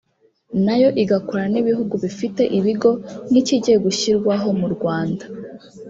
[0.65, 2.89] nayo igakorana n’ibihugu bifite ibigo
[3.29, 5.25] nk’ikigiye gushyirwaho mu Rwanda